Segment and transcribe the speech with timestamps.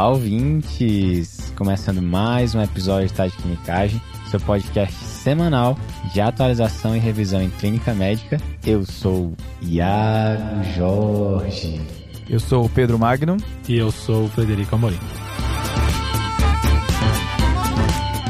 [0.00, 1.52] Olá, ouvintes!
[1.54, 5.76] Começando mais um episódio de Estágio de Clinicagem, seu podcast semanal
[6.14, 8.40] de atualização e revisão em clínica médica.
[8.64, 11.82] Eu sou Iago Jorge.
[12.30, 13.36] Eu sou o Pedro Magnum.
[13.68, 14.98] E eu sou o Frederico Amorim.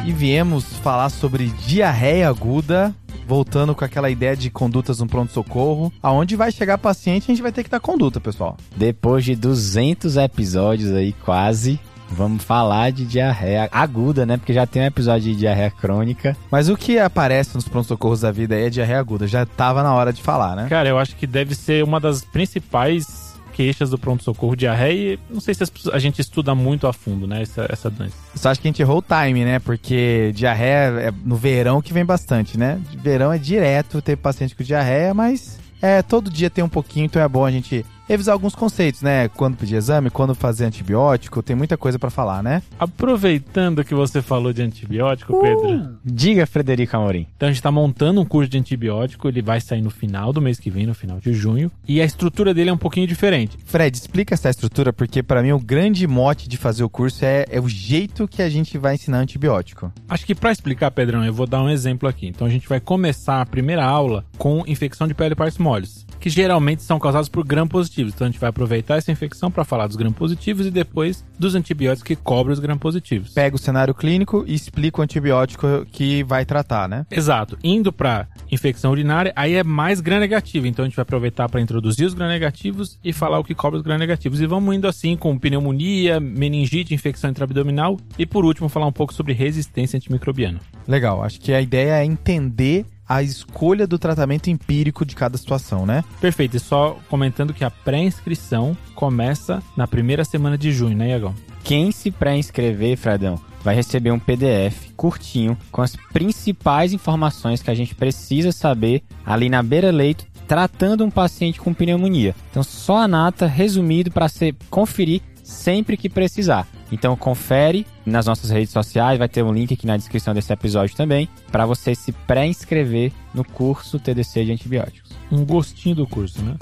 [0.05, 2.93] E viemos falar sobre diarreia aguda,
[3.31, 5.93] voltando com aquela ideia de condutas no pronto-socorro.
[6.03, 8.57] Aonde vai chegar paciente, a gente vai ter que dar conduta, pessoal.
[8.77, 11.79] Depois de 200 episódios aí, quase,
[12.11, 14.37] vamos falar de diarreia aguda, né?
[14.37, 16.37] Porque já tem um episódio de diarreia crônica.
[16.51, 19.29] Mas o que aparece nos pronto-socorros da vida aí é diarreia aguda.
[19.29, 20.67] Já tava na hora de falar, né?
[20.69, 23.30] Cara, eu acho que deve ser uma das principais
[23.61, 27.43] queixas do pronto-socorro, diarreia, e não sei se a gente estuda muito a fundo, né,
[27.43, 28.15] essa, essa doença.
[28.35, 31.93] Só acho que a gente errou o time, né, porque diarreia é no verão que
[31.93, 32.81] vem bastante, né?
[33.03, 37.21] Verão é direto ter paciente com diarreia, mas é, todo dia tem um pouquinho, então
[37.21, 39.29] é bom a gente revisar alguns conceitos, né?
[39.29, 42.61] Quando pedir exame, quando fazer antibiótico, tem muita coisa para falar, né?
[42.77, 45.99] Aproveitando que você falou de antibiótico, uh, Pedro.
[46.05, 47.29] Diga, Frederico Amorim.
[47.37, 50.43] Então a gente tá montando um curso de antibiótico, ele vai sair no final do
[50.43, 53.57] mês que vem, no final de junho, e a estrutura dele é um pouquinho diferente.
[53.65, 57.47] Fred, explica essa estrutura, porque para mim o grande mote de fazer o curso é,
[57.49, 59.93] é o jeito que a gente vai ensinar antibiótico.
[60.09, 62.27] Acho que para explicar, Pedrão, eu vou dar um exemplo aqui.
[62.27, 66.10] Então a gente vai começar a primeira aula com infecção de pele e partes moles
[66.21, 68.13] que geralmente são causados por gram-positivos.
[68.15, 72.07] Então a gente vai aproveitar essa infecção para falar dos gram-positivos e depois dos antibióticos
[72.07, 73.31] que cobrem os gram-positivos.
[73.31, 77.07] Pega o cenário clínico e explica o antibiótico que vai tratar, né?
[77.11, 77.59] Exato.
[77.65, 80.67] Indo para infecção urinária, aí é mais gram-negativo.
[80.67, 83.83] Então a gente vai aproveitar para introduzir os gram-negativos e falar o que cobre os
[83.83, 84.41] gram-negativos.
[84.41, 89.15] E vamos indo assim com pneumonia, meningite, infecção intraabdominal e por último falar um pouco
[89.15, 90.61] sobre resistência antimicrobiana.
[90.87, 91.23] Legal.
[91.23, 96.05] Acho que a ideia é entender a escolha do tratamento empírico de cada situação, né?
[96.21, 96.57] Perfeito.
[96.57, 101.35] E só comentando que a pré-inscrição começa na primeira semana de junho, né, Iagão?
[101.65, 107.75] Quem se pré-inscrever, Fradão, vai receber um PDF curtinho com as principais informações que a
[107.75, 112.35] gente precisa saber ali na beira-leito tratando um paciente com pneumonia.
[112.51, 116.67] Então, só a nata resumido para você conferir sempre que precisar.
[116.93, 120.97] Então confere nas nossas redes sociais, vai ter um link aqui na descrição desse episódio
[120.97, 125.11] também, para você se pré-inscrever no curso TDC de antibióticos.
[125.31, 126.57] Um gostinho do curso, né?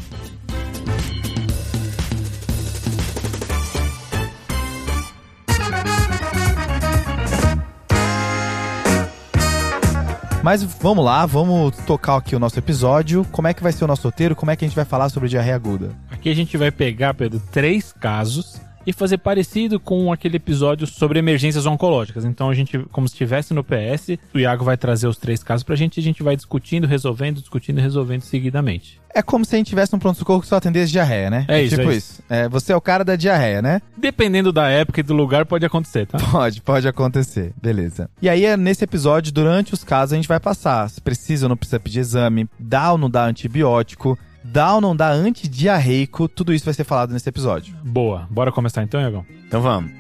[10.43, 13.23] Mas vamos lá, vamos tocar aqui o nosso episódio.
[13.31, 14.35] Como é que vai ser o nosso roteiro?
[14.35, 15.91] Como é que a gente vai falar sobre diarreia aguda?
[16.11, 21.19] Aqui a gente vai pegar, Pedro, três casos e fazer parecido com aquele episódio sobre
[21.19, 22.25] emergências oncológicas.
[22.25, 25.63] Então a gente, como se estivesse no PS, o Iago vai trazer os três casos
[25.63, 28.99] pra gente e a gente vai discutindo, resolvendo, discutindo e resolvendo seguidamente.
[29.15, 31.45] É como se a gente tivesse um pronto-socorro que só atendesse diarreia, né?
[31.49, 31.77] É isso.
[31.77, 32.13] Tipo é isso.
[32.13, 32.23] isso.
[32.31, 33.83] É, você é o cara da diarreia, né?
[33.95, 36.17] Dependendo da época e do lugar, pode acontecer, tá?
[36.31, 37.53] Pode, pode acontecer.
[37.61, 38.09] Beleza.
[38.23, 41.57] E aí, nesse episódio, durante os casos, a gente vai passar se precisa ou não
[41.59, 46.65] precisa pedir exame, dá ou não dá antibiótico, dá ou não dá antidiarreico, tudo isso
[46.65, 47.75] vai ser falado nesse episódio.
[47.83, 48.27] Boa.
[48.31, 49.25] Bora começar então, Iagão?
[49.47, 49.91] Então vamos.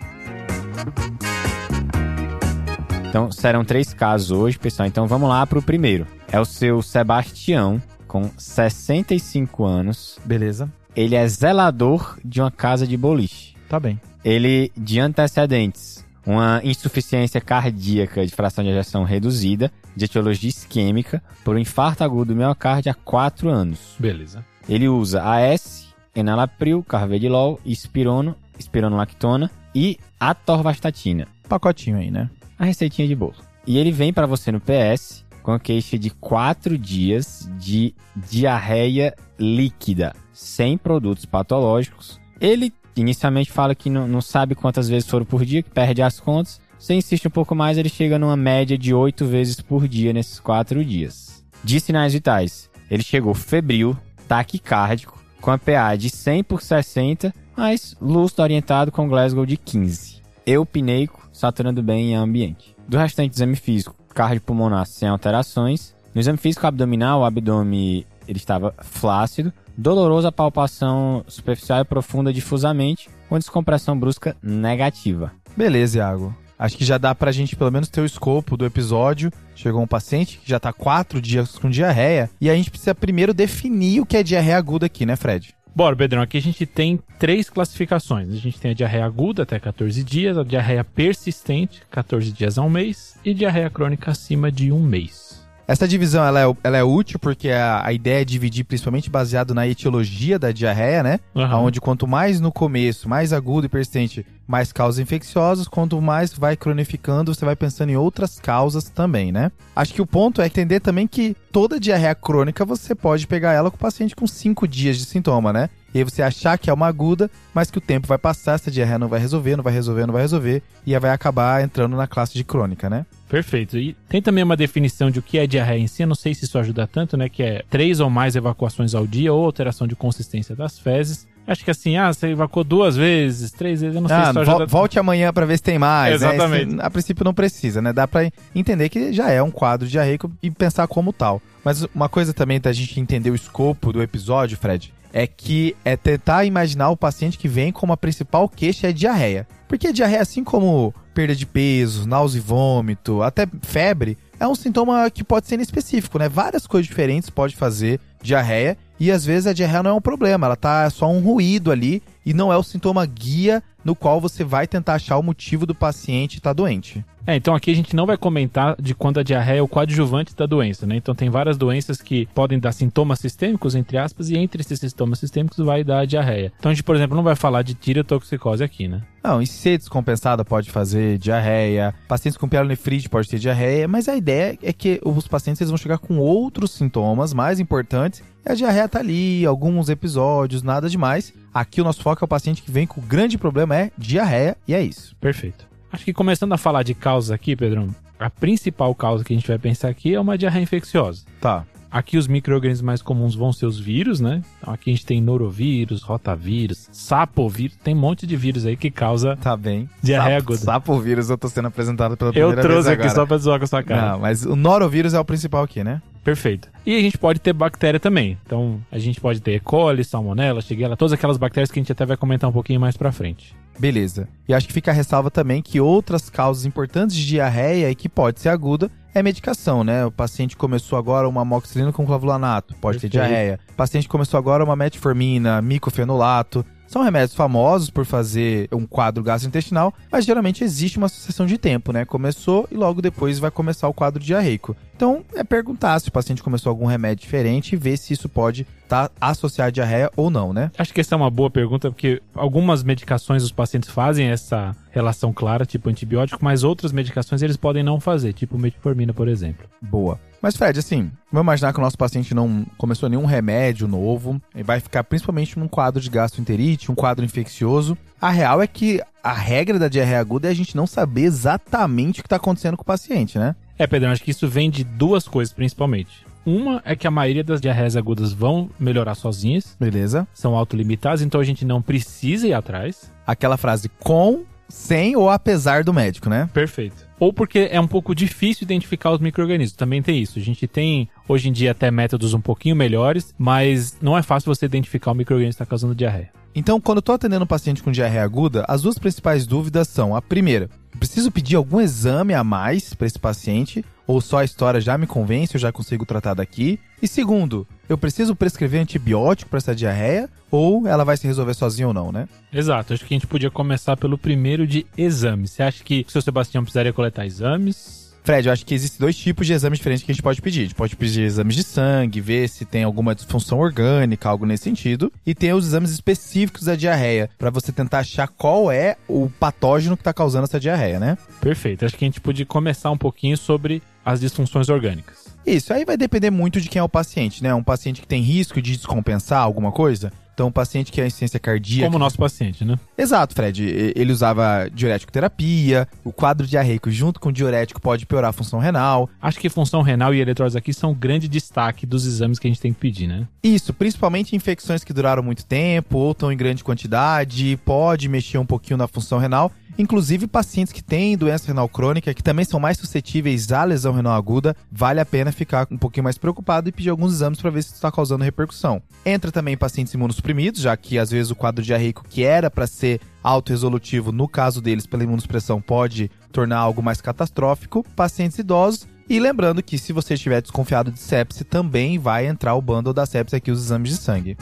[3.09, 4.87] Então serão três casos hoje, pessoal.
[4.87, 6.07] Então vamos lá para o primeiro.
[6.31, 10.19] É o seu Sebastião, com 65 anos.
[10.25, 10.71] Beleza.
[10.95, 13.55] Ele é zelador de uma casa de boliche.
[13.69, 14.01] Tá bem.
[14.25, 15.98] Ele, de antecedentes,
[16.29, 22.35] uma insuficiência cardíaca de fração de ejeção reduzida, de etiologia isquêmica, por um infarto agudo
[22.35, 23.97] do miocárdio há 4 anos.
[23.99, 24.45] Beleza.
[24.69, 31.27] Ele usa AS, enalapril, carvedilol, espirono, espironolactona e atorvastatina.
[31.49, 32.29] Pacotinho aí, né?
[32.59, 33.37] A receitinha de bolo.
[33.67, 39.15] E ele vem para você no PS com a queixa de 4 dias de diarreia
[39.39, 42.21] líquida, sem produtos patológicos.
[42.39, 46.21] Ele inicialmente fala que não, não sabe quantas vezes foram por dia, que perde as
[46.21, 46.61] contas.
[46.79, 50.39] Se insiste um pouco mais, ele chega numa média de 8 vezes por dia nesses
[50.39, 51.45] 4 dias.
[51.63, 53.97] De sinais vitais, ele chegou febril,
[54.29, 60.23] taquicárdico, com a PA de 100 por 60, mas lúcido orientado com Glasgow de 15.
[60.47, 62.77] Eupineico, saturando bem em ambiente.
[62.87, 65.95] Do restante do exame físico, cardiopulmonar sem alterações.
[66.15, 73.09] No exame físico abdominal, o abdômen ele estava flácido, dolorosa palpação superficial e profunda difusamente,
[73.29, 75.31] com descompressão brusca negativa.
[75.57, 76.35] Beleza, Iago.
[76.59, 79.31] Acho que já dá pra gente pelo menos ter o escopo do episódio.
[79.55, 83.33] Chegou um paciente que já tá quatro dias com diarreia e a gente precisa primeiro
[83.33, 85.55] definir o que é diarreia aguda aqui, né, Fred?
[85.77, 88.31] Bora, Pedrão, aqui a gente tem três classificações.
[88.31, 92.63] A gente tem a diarreia aguda até 14 dias, a diarreia persistente, 14 dias a
[92.63, 95.28] um mês, e diarreia crônica acima de um mês.
[95.69, 99.53] Essa divisão ela é, ela é útil porque a, a ideia é dividir principalmente baseado
[99.53, 101.21] na etiologia da diarreia, né?
[101.37, 101.59] Aham.
[101.59, 106.57] Onde quanto mais no começo, mais agudo e persistente, mais causas infecciosas, quanto mais vai
[106.57, 109.53] cronificando, você vai pensando em outras causas também, né?
[109.77, 113.71] Acho que o ponto é entender também que toda diarreia crônica você pode pegar ela
[113.71, 115.69] com o paciente com 5 dias de sintoma, né?
[115.95, 118.71] E aí você achar que é uma aguda, mas que o tempo vai passar, essa
[118.71, 121.97] diarreia não vai resolver, não vai resolver, não vai resolver, e aí vai acabar entrando
[121.97, 123.07] na classe de crônica, né?
[123.29, 123.77] Perfeito.
[123.79, 126.35] E tem também uma definição de o que é diarreia em si, eu não sei
[126.35, 127.29] se isso ajuda tanto, né?
[127.29, 131.27] Que é três ou mais evacuações ao dia ou alteração de consistência das fezes.
[131.49, 134.31] Acho que assim, ah, você evacuou duas vezes, três vezes, eu não sei Ah, se
[134.31, 136.21] isso vo- ajuda volte amanhã pra ver se tem mais.
[136.21, 136.29] né?
[136.29, 136.73] Exatamente.
[136.75, 137.93] Esse- a princípio não precisa, né?
[137.93, 141.41] Dá pra entender que já é um quadro diarreico e pensar como tal.
[141.65, 145.97] Mas uma coisa também da gente entender o escopo do episódio, Fred, é que é
[145.97, 149.49] tentar imaginar o paciente que vem como a principal queixa é diarreia.
[149.67, 154.55] Porque a diarreia, assim como perda de peso, náusea e vômito, até febre, é um
[154.55, 156.29] sintoma que pode ser inespecífico, né?
[156.29, 160.47] Várias coisas diferentes pode fazer diarreia e às vezes a diarreia não é um problema,
[160.47, 164.45] ela tá só um ruído ali e não é o sintoma guia no qual você
[164.45, 167.03] vai tentar achar o motivo do paciente estar doente.
[167.27, 170.35] É, então aqui a gente não vai comentar de quando a diarreia é o coadjuvante
[170.37, 170.97] da doença, né?
[170.97, 175.19] Então tem várias doenças que podem dar sintomas sistêmicos, entre aspas, e entre esses sintomas
[175.19, 176.53] sistêmicos vai dar a diarreia.
[176.59, 179.03] Então a gente, por exemplo, não vai falar de tireotoxicose aqui, né?
[179.23, 184.17] Não, e ser descompensada pode fazer diarreia, pacientes com pielonefrite pode ter diarreia, mas a
[184.17, 188.23] ideia é que os pacientes eles vão chegar com outros sintomas mais importantes.
[188.49, 191.35] E a diarreia tá ali, alguns episódios, nada demais.
[191.53, 194.57] Aqui o nosso foco é o paciente que vem com o grande problema é diarreia
[194.67, 195.15] e é isso.
[195.21, 195.67] Perfeito.
[195.93, 199.47] Acho que começando a falar de causas aqui, Pedrão, a principal causa que a gente
[199.47, 201.25] vai pensar aqui é uma diarreia infecciosa.
[201.43, 201.65] Tá.
[201.91, 204.43] Aqui os micro-organismos mais comuns vão ser os vírus, né?
[204.61, 208.91] Então aqui a gente tem norovírus, rotavírus, sapovírus, tem um monte de vírus aí que
[208.91, 209.37] causa.
[209.37, 209.89] Tá bem.
[210.03, 210.65] Diarreia Sapo- aguda.
[210.65, 213.15] Sapovírus eu tô sendo apresentado pela Eu primeira trouxe vez aqui agora.
[213.15, 214.13] só pra zoar com a sua cara.
[214.13, 216.01] Não, mas o norovírus é o principal aqui, né?
[216.29, 216.69] Perfeito.
[216.85, 218.37] E a gente pode ter bactéria também.
[218.45, 219.61] Então a gente pode ter E.
[219.61, 222.99] coli, salmonella, shigella, todas aquelas bactérias que a gente até vai comentar um pouquinho mais
[222.99, 223.57] pra frente.
[223.79, 224.29] Beleza.
[224.47, 228.11] E acho que fica a ressalva também que outras causas importantes de diarreia e que
[228.11, 230.05] pode ser aguda é medicação, né?
[230.05, 233.13] O paciente começou agora uma amoxicilina com clavulanato, pode ter Perfeito.
[233.13, 233.59] diarreia.
[233.73, 236.63] O paciente começou agora uma metformina, micofenolato.
[236.89, 241.93] São remédios famosos por fazer um quadro gastrointestinal, mas geralmente existe uma sucessão de tempo,
[241.93, 242.07] né?
[242.07, 244.75] Começou e logo depois vai começar o quadro diarreico.
[244.97, 248.67] Então, é perguntar se o paciente começou algum remédio diferente e ver se isso pode
[248.83, 250.73] estar associado à diarreia ou não, né?
[250.79, 255.33] Acho que essa é uma boa pergunta, porque algumas medicações os pacientes fazem essa relação
[255.33, 259.69] clara, tipo antibiótico, mas outras medicações eles podem não fazer, tipo metformina, por exemplo.
[259.83, 260.19] Boa.
[260.41, 264.63] Mas, Fred, assim, vamos imaginar que o nosso paciente não começou nenhum remédio novo, e
[264.63, 267.99] vai ficar principalmente num quadro de gastroenterite, um quadro infeccioso.
[268.21, 272.21] A real é que a regra da diarreia aguda é a gente não saber exatamente
[272.21, 273.55] o que está acontecendo com o paciente, né?
[273.79, 276.27] É, Pedrão, acho que isso vem de duas coisas principalmente.
[276.47, 280.27] Uma é que a maioria das diarreias agudas vão melhorar sozinhas, Beleza?
[280.33, 283.13] são autolimitadas, então a gente não precisa ir atrás.
[283.27, 286.49] Aquela frase com, sem ou apesar do médico, né?
[286.53, 287.08] Perfeito.
[287.21, 289.77] Ou porque é um pouco difícil identificar os micro-organismos.
[289.77, 290.39] Também tem isso.
[290.39, 294.55] A gente tem, hoje em dia, até métodos um pouquinho melhores, mas não é fácil
[294.55, 296.31] você identificar o micro-organismo que está causando diarreia.
[296.55, 300.15] Então, quando eu tô atendendo um paciente com diarreia aguda, as duas principais dúvidas são:
[300.15, 303.85] a primeira, preciso pedir algum exame a mais para esse paciente?
[304.07, 306.81] Ou só a história já me convence, eu já consigo tratar daqui?
[307.01, 310.29] E segundo, eu preciso prescrever antibiótico para essa diarreia?
[310.51, 312.29] Ou ela vai se resolver sozinha ou não, né?
[312.53, 312.93] Exato.
[312.93, 315.53] Acho que a gente podia começar pelo primeiro de exames.
[315.53, 318.09] Você acha que o seu Sebastião precisaria coletar exames?
[318.29, 320.61] Fred, eu acho que existem dois tipos de exames diferentes que a gente pode pedir.
[320.61, 324.65] A gente pode pedir exames de sangue, ver se tem alguma disfunção orgânica, algo nesse
[324.65, 325.11] sentido.
[325.25, 329.97] E tem os exames específicos da diarreia, para você tentar achar qual é o patógeno
[329.97, 331.17] que está causando essa diarreia, né?
[331.41, 331.87] Perfeito.
[331.87, 335.28] Acho que a gente podia começar um pouquinho sobre as disfunções orgânicas.
[335.49, 337.55] Isso, aí vai depender muito de quem é o paciente, né?
[337.55, 340.13] Um paciente que tem risco de descompensar alguma coisa.
[340.39, 341.87] Então, um paciente que é insuficiência cardíaca.
[341.87, 342.79] Como o nosso paciente, né?
[342.97, 343.93] Exato, Fred.
[343.97, 348.61] Ele usava diurético terapia, o quadro diarreico junto com o diurético pode piorar a função
[348.61, 349.11] renal.
[349.21, 352.51] Acho que função renal e eletrólise aqui são o grande destaque dos exames que a
[352.51, 353.27] gente tem que pedir, né?
[353.43, 358.47] Isso, principalmente infecções que duraram muito tempo ou estão em grande quantidade, pode mexer um
[358.47, 359.51] pouquinho na função renal.
[359.79, 364.15] Inclusive, pacientes que têm doença renal crônica, que também são mais suscetíveis à lesão renal
[364.15, 367.63] aguda, vale a pena ficar um pouquinho mais preocupado e pedir alguns exames para ver
[367.63, 368.83] se está causando repercussão.
[369.07, 373.01] Entra também pacientes imunossuprimidos, já que às vezes o quadro diarreico que era para ser
[373.23, 377.87] autoresolutivo, no caso deles, pela imunossupressão, pode tornar algo mais catastrófico.
[377.95, 382.61] Pacientes idosos e lembrando que se você estiver desconfiado de sepse, também vai entrar o
[382.61, 384.37] bundle da sepse aqui, os exames de sangue.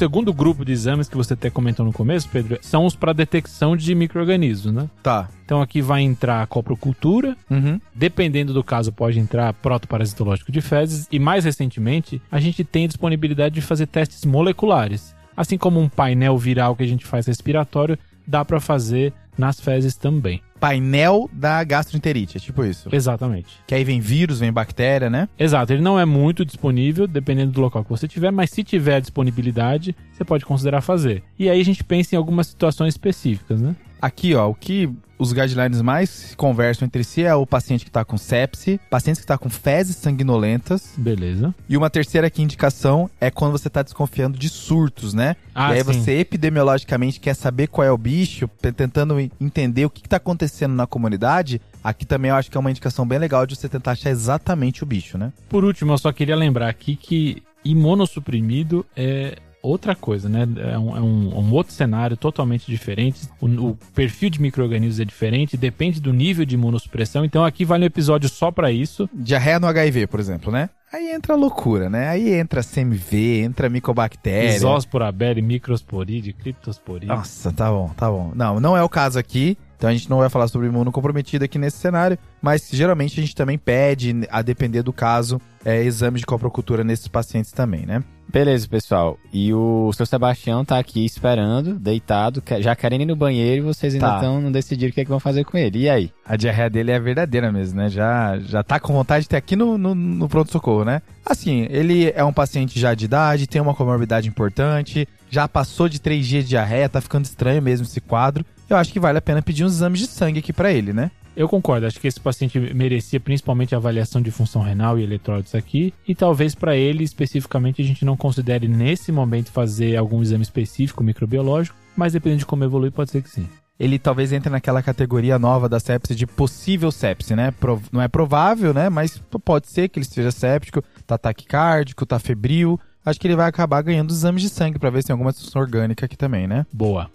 [0.00, 3.76] Segundo grupo de exames que você até comentou no começo, Pedro, são os para detecção
[3.76, 4.88] de micro-organismos, né?
[5.02, 5.28] Tá.
[5.44, 7.78] Então aqui vai entrar a coprocultura, Uhum.
[7.94, 13.54] dependendo do caso pode entrar protoparasitológico de fezes e mais recentemente a gente tem disponibilidade
[13.54, 15.14] de fazer testes moleculares.
[15.36, 19.96] Assim como um painel viral que a gente faz respiratório, dá para fazer nas fezes
[19.96, 20.40] também.
[20.60, 22.88] Painel da gastroenterite, é tipo isso.
[22.92, 23.48] Exatamente.
[23.66, 25.28] Que aí vem vírus, vem bactéria, né?
[25.38, 29.00] Exato, ele não é muito disponível, dependendo do local que você tiver, mas se tiver
[29.00, 31.22] disponibilidade, você pode considerar fazer.
[31.38, 33.74] E aí a gente pensa em algumas situações específicas, né?
[34.00, 34.88] Aqui, ó, o que
[35.18, 39.26] os guidelines mais conversam entre si é o paciente que tá com sepse, pacientes que
[39.26, 41.54] tá com fezes sanguinolentas, Beleza.
[41.68, 45.36] e uma terceira aqui indicação é quando você tá desconfiando de surtos, né?
[45.54, 45.92] Ah, e aí sim.
[45.92, 50.16] você epidemiologicamente quer saber qual é o bicho, tentando en- entender o que, que tá
[50.16, 51.60] acontecendo na comunidade.
[51.84, 54.82] Aqui também eu acho que é uma indicação bem legal de você tentar achar exatamente
[54.82, 55.32] o bicho, né?
[55.50, 60.46] Por último, eu só queria lembrar aqui que imunossuprimido é outra coisa, né?
[60.72, 63.20] É um, é um- um outro cenário totalmente diferente.
[63.40, 67.24] O, o perfil de micro-organismos é diferente, depende do nível de imunossupressão.
[67.24, 69.08] Então aqui vale um episódio só para isso.
[69.12, 70.70] Diarreia no HIV, por exemplo, né?
[70.92, 72.08] Aí entra a loucura, né?
[72.08, 74.56] Aí entra CMV, entra micobactéria.
[74.56, 77.06] Isospora abere, microsporide, criptosporide.
[77.06, 78.32] Nossa, tá bom, tá bom.
[78.34, 79.56] Não, não é o caso aqui.
[79.76, 83.34] Então a gente não vai falar sobre imunocomprometido aqui nesse cenário, mas geralmente a gente
[83.34, 88.02] também pede, a depender do caso, é, exames de coprocultura nesses pacientes também, né?
[88.32, 89.18] Beleza, pessoal.
[89.32, 93.92] E o seu Sebastião tá aqui esperando, deitado, já querendo ir no banheiro e vocês
[93.94, 94.16] ainda Tá.
[94.16, 95.80] estão não decidiram o que, é que vão fazer com ele.
[95.80, 96.12] E aí?
[96.24, 97.88] A diarreia dele é verdadeira mesmo, né?
[97.88, 101.02] Já, já tá com vontade de ter aqui no, no, no pronto-socorro, né?
[101.26, 106.00] Assim, ele é um paciente já de idade, tem uma comorbidade importante, já passou de
[106.00, 108.44] três dias de diarreia, tá ficando estranho mesmo esse quadro.
[108.68, 111.10] Eu acho que vale a pena pedir uns exames de sangue aqui pra ele, né?
[111.40, 115.54] Eu concordo, acho que esse paciente merecia principalmente a avaliação de função renal e eletrólitos
[115.54, 120.42] aqui, e talvez para ele especificamente a gente não considere nesse momento fazer algum exame
[120.42, 123.48] específico microbiológico, mas dependendo de como evoluir, pode ser que sim.
[123.78, 127.52] ele talvez entre naquela categoria nova da sepse de possível sepse, né?
[127.52, 128.90] Prov- não é provável, né?
[128.90, 132.78] Mas pode ser que ele esteja séptico, tá taquicárdico, tá febril.
[133.02, 135.62] Acho que ele vai acabar ganhando exames de sangue pra ver se tem alguma disfunção
[135.62, 136.66] orgânica aqui também, né?
[136.70, 137.10] Boa.